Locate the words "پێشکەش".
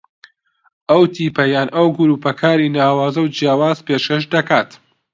3.87-4.23